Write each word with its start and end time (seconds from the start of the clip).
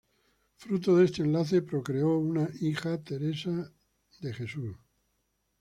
Fruto 0.57 0.97
de 0.97 1.05
este 1.05 1.21
enlace, 1.21 1.61
procreó 1.61 2.17
una 2.17 2.49
hija 2.59 2.97
Teresa 3.03 3.71
de 4.19 4.33
Jesús. 4.33 4.75